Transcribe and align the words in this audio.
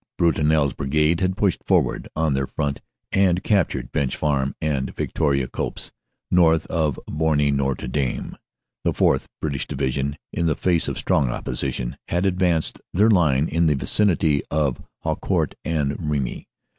Brutinel 0.17 0.65
s 0.65 0.73
Brigade 0.73 1.19
had 1.19 1.37
pushed 1.37 1.63
forward 1.63 2.07
on 2.15 2.33
their 2.33 2.47
front 2.47 2.81
and 3.11 3.43
captured 3.43 3.91
Bench 3.91 4.15
Farm 4.17 4.55
and 4.59 4.95
Victoria 4.95 5.47
Copse, 5.47 5.91
north 6.31 6.65
of 6.71 6.99
Boiry 7.07 7.51
Notre 7.53 7.85
Dame. 7.87 8.35
The 8.83 8.93
4th. 8.93 9.27
(Brit 9.39 9.53
ish) 9.53 9.67
Division 9.67 10.17
in 10.33 10.47
the 10.47 10.55
face 10.55 10.87
of 10.87 10.97
strong 10.97 11.29
opposition, 11.29 11.97
had 12.07 12.25
advanced 12.25 12.81
their 12.91 13.11
line 13.11 13.47
in 13.47 13.67
the 13.67 13.75
vicinity 13.75 14.41
of 14.49 14.81
Haucourt 15.03 15.53
and 15.63 16.09
Remy. 16.09 16.47